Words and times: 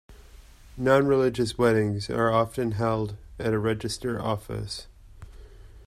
Non-religious 0.77 1.59
weddings 1.59 2.09
are 2.09 2.31
often 2.31 2.71
held 2.71 3.17
at 3.37 3.53
a 3.53 3.59
Register 3.59 4.19
Office 4.19 4.87